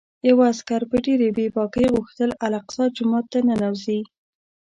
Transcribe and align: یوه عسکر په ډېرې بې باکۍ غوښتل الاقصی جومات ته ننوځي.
یوه 0.29 0.45
عسکر 0.51 0.81
په 0.91 0.97
ډېرې 1.05 1.29
بې 1.37 1.45
باکۍ 1.55 1.85
غوښتل 1.95 2.29
الاقصی 2.45 2.85
جومات 2.97 3.25
ته 3.31 3.39
ننوځي. 3.47 3.99